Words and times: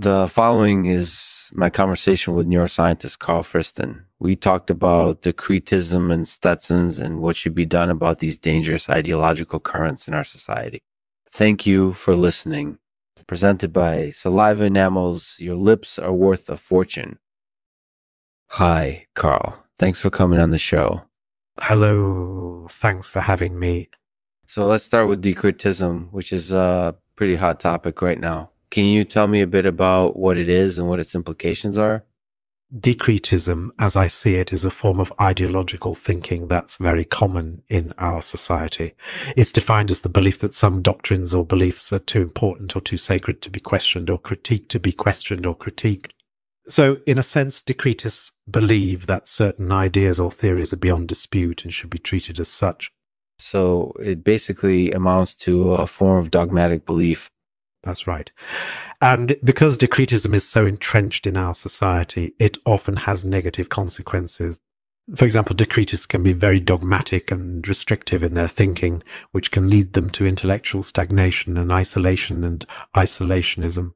The 0.00 0.28
following 0.28 0.86
is 0.86 1.50
my 1.52 1.68
conversation 1.68 2.32
with 2.32 2.48
neuroscientist 2.48 3.18
Karl 3.18 3.42
Friston. 3.42 4.06
We 4.18 4.34
talked 4.34 4.70
about 4.70 5.20
decretism 5.20 6.10
and 6.10 6.26
Stetsons 6.26 6.98
and 6.98 7.20
what 7.20 7.36
should 7.36 7.54
be 7.54 7.66
done 7.66 7.90
about 7.90 8.18
these 8.18 8.38
dangerous 8.38 8.88
ideological 8.88 9.60
currents 9.60 10.08
in 10.08 10.14
our 10.14 10.24
society. 10.24 10.80
Thank 11.30 11.66
you 11.66 11.92
for 11.92 12.14
listening. 12.14 12.78
Presented 13.26 13.74
by 13.74 14.10
Saliva 14.12 14.64
Enamels, 14.64 15.38
Your 15.38 15.56
Lips 15.56 15.98
Are 15.98 16.14
Worth 16.14 16.48
a 16.48 16.56
Fortune. 16.56 17.18
Hi, 18.52 19.06
Karl. 19.14 19.66
Thanks 19.78 20.00
for 20.00 20.08
coming 20.08 20.38
on 20.40 20.48
the 20.48 20.56
show. 20.56 21.02
Hello. 21.58 22.68
Thanks 22.70 23.10
for 23.10 23.20
having 23.20 23.58
me. 23.58 23.90
So 24.46 24.64
let's 24.64 24.82
start 24.82 25.08
with 25.08 25.22
decretism, 25.22 26.10
which 26.10 26.32
is 26.32 26.52
a 26.52 26.96
pretty 27.16 27.36
hot 27.36 27.60
topic 27.60 28.00
right 28.00 28.18
now. 28.18 28.52
Can 28.70 28.84
you 28.84 29.02
tell 29.02 29.26
me 29.26 29.40
a 29.40 29.48
bit 29.48 29.66
about 29.66 30.16
what 30.16 30.38
it 30.38 30.48
is 30.48 30.78
and 30.78 30.88
what 30.88 31.00
its 31.00 31.14
implications 31.14 31.76
are? 31.76 32.04
Decretism, 32.72 33.70
as 33.80 33.96
I 33.96 34.06
see 34.06 34.36
it, 34.36 34.52
is 34.52 34.64
a 34.64 34.70
form 34.70 35.00
of 35.00 35.12
ideological 35.20 35.96
thinking 35.96 36.46
that's 36.46 36.76
very 36.76 37.04
common 37.04 37.62
in 37.68 37.92
our 37.98 38.22
society. 38.22 38.94
It's 39.36 39.50
defined 39.50 39.90
as 39.90 40.02
the 40.02 40.08
belief 40.08 40.38
that 40.38 40.54
some 40.54 40.82
doctrines 40.82 41.34
or 41.34 41.44
beliefs 41.44 41.92
are 41.92 41.98
too 41.98 42.22
important 42.22 42.76
or 42.76 42.80
too 42.80 42.96
sacred 42.96 43.42
to 43.42 43.50
be 43.50 43.58
questioned 43.58 44.08
or 44.08 44.20
critiqued 44.20 44.68
to 44.68 44.78
be 44.78 44.92
questioned 44.92 45.46
or 45.46 45.56
critiqued. 45.56 46.12
So, 46.68 46.98
in 47.06 47.18
a 47.18 47.24
sense, 47.24 47.60
decretists 47.60 48.30
believe 48.48 49.08
that 49.08 49.26
certain 49.26 49.72
ideas 49.72 50.20
or 50.20 50.30
theories 50.30 50.72
are 50.72 50.76
beyond 50.76 51.08
dispute 51.08 51.64
and 51.64 51.74
should 51.74 51.90
be 51.90 51.98
treated 51.98 52.38
as 52.38 52.48
such. 52.48 52.92
So, 53.40 53.94
it 53.98 54.22
basically 54.22 54.92
amounts 54.92 55.34
to 55.36 55.72
a 55.72 55.88
form 55.88 56.18
of 56.18 56.30
dogmatic 56.30 56.86
belief 56.86 57.32
that's 57.82 58.06
right. 58.06 58.30
And 59.00 59.36
because 59.42 59.78
decretism 59.78 60.34
is 60.34 60.46
so 60.46 60.66
entrenched 60.66 61.26
in 61.26 61.36
our 61.36 61.54
society, 61.54 62.34
it 62.38 62.58
often 62.66 62.96
has 62.96 63.24
negative 63.24 63.68
consequences. 63.68 64.60
For 65.14 65.24
example, 65.24 65.56
decretists 65.56 66.06
can 66.06 66.22
be 66.22 66.32
very 66.32 66.60
dogmatic 66.60 67.30
and 67.30 67.66
restrictive 67.66 68.22
in 68.22 68.34
their 68.34 68.48
thinking, 68.48 69.02
which 69.32 69.50
can 69.50 69.68
lead 69.68 69.94
them 69.94 70.10
to 70.10 70.26
intellectual 70.26 70.82
stagnation 70.82 71.56
and 71.56 71.72
isolation 71.72 72.44
and 72.44 72.64
isolationism. 72.94 73.94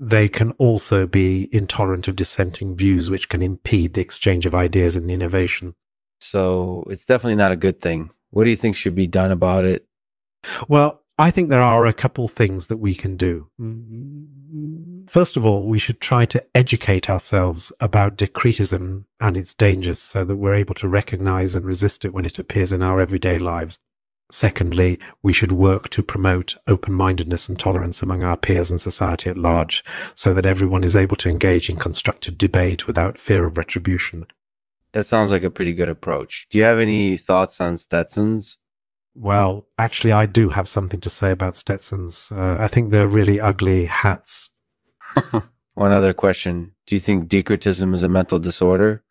They 0.00 0.28
can 0.28 0.52
also 0.52 1.06
be 1.06 1.48
intolerant 1.52 2.08
of 2.08 2.16
dissenting 2.16 2.76
views, 2.76 3.10
which 3.10 3.28
can 3.28 3.42
impede 3.42 3.94
the 3.94 4.00
exchange 4.00 4.46
of 4.46 4.54
ideas 4.54 4.96
and 4.96 5.10
innovation. 5.10 5.74
So 6.20 6.84
it's 6.88 7.04
definitely 7.04 7.36
not 7.36 7.52
a 7.52 7.56
good 7.56 7.80
thing. 7.80 8.10
What 8.30 8.44
do 8.44 8.50
you 8.50 8.56
think 8.56 8.74
should 8.74 8.94
be 8.94 9.06
done 9.06 9.30
about 9.30 9.64
it? 9.64 9.86
Well, 10.68 11.02
I 11.20 11.32
think 11.32 11.48
there 11.48 11.62
are 11.62 11.84
a 11.84 11.92
couple 11.92 12.28
things 12.28 12.68
that 12.68 12.76
we 12.76 12.94
can 12.94 13.16
do. 13.16 13.50
Mm-hmm. 13.60 15.06
First 15.08 15.36
of 15.36 15.44
all, 15.44 15.66
we 15.66 15.80
should 15.80 16.00
try 16.00 16.26
to 16.26 16.44
educate 16.54 17.10
ourselves 17.10 17.72
about 17.80 18.16
decretism 18.16 19.04
and 19.18 19.36
its 19.36 19.52
dangers 19.52 19.98
so 19.98 20.24
that 20.24 20.36
we're 20.36 20.54
able 20.54 20.74
to 20.76 20.86
recognize 20.86 21.56
and 21.56 21.64
resist 21.64 22.04
it 22.04 22.12
when 22.12 22.24
it 22.24 22.38
appears 22.38 22.70
in 22.70 22.82
our 22.82 23.00
everyday 23.00 23.38
lives. 23.38 23.78
Secondly, 24.30 24.98
we 25.22 25.32
should 25.32 25.52
work 25.52 25.88
to 25.88 26.02
promote 26.02 26.56
open-mindedness 26.66 27.48
and 27.48 27.58
tolerance 27.58 28.02
among 28.02 28.22
our 28.22 28.36
peers 28.36 28.70
and 28.70 28.80
society 28.80 29.30
at 29.30 29.38
large 29.38 29.82
so 30.14 30.34
that 30.34 30.46
everyone 30.46 30.84
is 30.84 30.94
able 30.94 31.16
to 31.16 31.30
engage 31.30 31.68
in 31.70 31.76
constructive 31.76 32.38
debate 32.38 32.86
without 32.86 33.18
fear 33.18 33.46
of 33.46 33.56
retribution. 33.56 34.26
That 34.92 35.04
sounds 35.04 35.32
like 35.32 35.42
a 35.42 35.50
pretty 35.50 35.72
good 35.72 35.88
approach. 35.88 36.46
Do 36.50 36.58
you 36.58 36.64
have 36.64 36.78
any 36.78 37.16
thoughts 37.16 37.60
on 37.60 37.76
Stetsons? 37.76 38.58
Well, 39.20 39.66
actually, 39.80 40.12
I 40.12 40.26
do 40.26 40.50
have 40.50 40.68
something 40.68 41.00
to 41.00 41.10
say 41.10 41.32
about 41.32 41.56
Stetsons. 41.56 42.30
Uh, 42.30 42.56
I 42.60 42.68
think 42.68 42.92
they're 42.92 43.08
really 43.08 43.40
ugly 43.40 43.86
hats. 43.86 44.50
One 45.74 45.90
other 45.90 46.12
question. 46.12 46.74
Do 46.86 46.94
you 46.94 47.00
think 47.00 47.28
decretism 47.28 47.94
is 47.96 48.04
a 48.04 48.08
mental 48.08 48.38
disorder? 48.38 49.02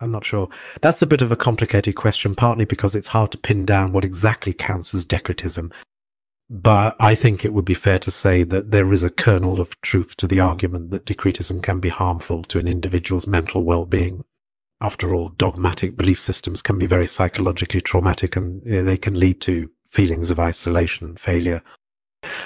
I'm 0.00 0.12
not 0.12 0.24
sure. 0.24 0.48
That's 0.80 1.02
a 1.02 1.08
bit 1.08 1.22
of 1.22 1.32
a 1.32 1.36
complicated 1.36 1.96
question, 1.96 2.36
partly 2.36 2.66
because 2.66 2.94
it's 2.94 3.08
hard 3.08 3.32
to 3.32 3.38
pin 3.38 3.66
down 3.66 3.92
what 3.92 4.04
exactly 4.04 4.52
counts 4.52 4.94
as 4.94 5.04
decretism. 5.04 5.72
But 6.48 6.94
I 7.00 7.16
think 7.16 7.44
it 7.44 7.52
would 7.52 7.64
be 7.64 7.74
fair 7.74 7.98
to 7.98 8.12
say 8.12 8.44
that 8.44 8.70
there 8.70 8.92
is 8.92 9.02
a 9.02 9.10
kernel 9.10 9.60
of 9.60 9.78
truth 9.80 10.16
to 10.18 10.28
the 10.28 10.38
argument 10.38 10.92
that 10.92 11.04
decretism 11.04 11.64
can 11.64 11.80
be 11.80 11.88
harmful 11.88 12.44
to 12.44 12.60
an 12.60 12.68
individual's 12.68 13.26
mental 13.26 13.64
well-being 13.64 14.22
after 14.80 15.14
all, 15.14 15.30
dogmatic 15.30 15.96
belief 15.96 16.20
systems 16.20 16.62
can 16.62 16.78
be 16.78 16.86
very 16.86 17.06
psychologically 17.06 17.80
traumatic 17.80 18.36
and 18.36 18.62
you 18.64 18.72
know, 18.72 18.84
they 18.84 18.96
can 18.96 19.18
lead 19.18 19.40
to 19.42 19.70
feelings 19.90 20.30
of 20.30 20.38
isolation 20.38 21.08
and 21.08 21.20
failure. 21.20 21.62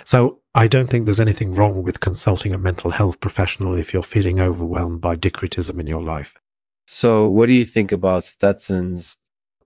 So 0.04 0.40
I 0.54 0.68
don't 0.68 0.88
think 0.88 1.06
there's 1.06 1.20
anything 1.20 1.54
wrong 1.54 1.82
with 1.82 2.00
consulting 2.00 2.54
a 2.54 2.58
mental 2.58 2.90
health 2.90 3.20
professional 3.20 3.74
if 3.74 3.92
you're 3.92 4.02
feeling 4.02 4.40
overwhelmed 4.40 5.00
by 5.00 5.16
decretism 5.16 5.80
in 5.80 5.86
your 5.86 6.02
life. 6.02 6.34
So 6.86 7.28
what 7.28 7.46
do 7.46 7.52
you 7.52 7.64
think 7.64 7.92
about 7.92 8.24
Stetsons? 8.24 9.16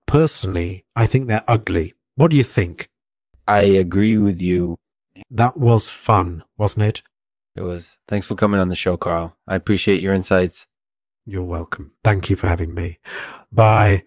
Personally, 0.05 0.85
I 0.95 1.07
think 1.07 1.27
they're 1.27 1.43
ugly. 1.47 1.93
What 2.15 2.31
do 2.31 2.37
you 2.37 2.43
think? 2.43 2.89
I 3.47 3.61
agree 3.61 4.17
with 4.17 4.41
you. 4.41 4.77
That 5.29 5.57
was 5.57 5.89
fun, 5.89 6.43
wasn't 6.57 6.85
it? 6.85 7.01
It 7.55 7.61
was. 7.61 7.97
Thanks 8.07 8.27
for 8.27 8.35
coming 8.35 8.59
on 8.59 8.69
the 8.69 8.75
show, 8.75 8.97
Karl. 8.97 9.35
I 9.47 9.55
appreciate 9.55 10.01
your 10.01 10.13
insights. 10.13 10.67
You're 11.29 11.43
welcome. 11.43 11.91
Thank 12.05 12.29
you 12.29 12.37
for 12.37 12.47
having 12.47 12.73
me. 12.73 12.99
Bye. 13.51 14.03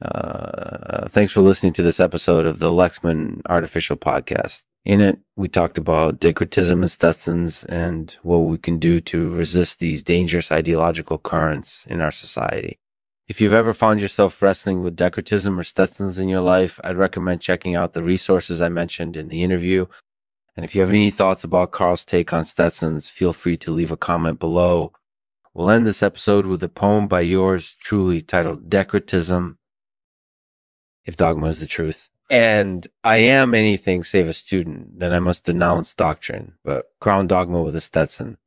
Uh, 0.00 1.08
thanks 1.10 1.30
for 1.30 1.42
listening 1.42 1.74
to 1.74 1.82
this 1.82 2.00
episode 2.00 2.46
of 2.46 2.58
the 2.58 2.70
Lexman 2.70 3.42
Artificial 3.46 3.98
Podcast. 3.98 4.62
In 4.86 5.02
it, 5.02 5.18
we 5.36 5.46
talked 5.46 5.76
about 5.76 6.20
decretism 6.20 6.80
and 6.80 6.90
Stetsons 6.90 7.64
and 7.64 8.16
what 8.22 8.38
we 8.38 8.56
can 8.56 8.78
do 8.78 9.02
to 9.02 9.28
resist 9.28 9.78
these 9.78 10.02
dangerous 10.02 10.50
ideological 10.50 11.18
currents 11.18 11.84
in 11.86 12.00
our 12.00 12.10
society. 12.10 12.78
If 13.28 13.42
you've 13.42 13.52
ever 13.52 13.74
found 13.74 14.00
yourself 14.00 14.40
wrestling 14.40 14.82
with 14.82 14.96
decretism 14.96 15.58
or 15.58 15.64
Stetsons 15.64 16.18
in 16.18 16.30
your 16.30 16.40
life, 16.40 16.80
I'd 16.82 16.96
recommend 16.96 17.42
checking 17.42 17.74
out 17.74 17.92
the 17.92 18.02
resources 18.02 18.62
I 18.62 18.70
mentioned 18.70 19.18
in 19.18 19.28
the 19.28 19.42
interview. 19.42 19.84
And 20.56 20.64
if 20.64 20.74
you 20.74 20.80
have 20.80 20.90
any 20.90 21.10
thoughts 21.10 21.44
about 21.44 21.72
Karl's 21.72 22.06
take 22.06 22.32
on 22.32 22.44
Stetsons, 22.44 23.10
feel 23.10 23.34
free 23.34 23.58
to 23.58 23.70
leave 23.70 23.90
a 23.90 23.98
comment 23.98 24.38
below 24.38 24.92
We'll 25.54 25.70
end 25.70 25.86
this 25.86 26.02
episode 26.02 26.46
with 26.46 26.64
a 26.64 26.68
poem 26.68 27.06
by 27.06 27.20
yours 27.20 27.76
truly 27.80 28.20
titled 28.20 28.68
Decretism, 28.68 29.56
if 31.04 31.16
dogma 31.16 31.46
is 31.46 31.60
the 31.60 31.66
truth. 31.68 32.10
And 32.28 32.84
I 33.04 33.18
am 33.18 33.54
anything 33.54 34.02
save 34.02 34.26
a 34.26 34.32
student, 34.32 34.98
then 34.98 35.12
I 35.12 35.20
must 35.20 35.44
denounce 35.44 35.94
doctrine, 35.94 36.54
but 36.64 36.86
crown 37.00 37.28
dogma 37.28 37.62
with 37.62 37.76
a 37.76 37.80
Stetson. 37.80 38.38